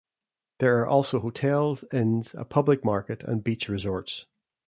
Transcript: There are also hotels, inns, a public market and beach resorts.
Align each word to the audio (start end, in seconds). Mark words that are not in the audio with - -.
There 0.57 0.79
are 0.79 0.87
also 0.87 1.19
hotels, 1.19 1.85
inns, 1.93 2.33
a 2.33 2.43
public 2.43 2.83
market 2.83 3.21
and 3.23 3.43
beach 3.43 3.69
resorts. 3.69 4.25